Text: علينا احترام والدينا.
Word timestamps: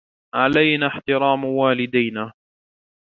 علينا 0.33 0.87
احترام 0.87 1.41
والدينا. 1.45 2.33